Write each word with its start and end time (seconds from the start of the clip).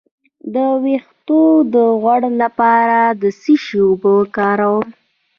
د 0.53 0.55
ویښتو 0.83 1.41
د 1.73 1.75
غوړ 2.01 2.21
لپاره 2.41 2.99
د 3.21 3.23
څه 3.41 3.53
شي 3.63 3.79
اوبه 3.85 4.09
وکاروم؟ 4.19 4.85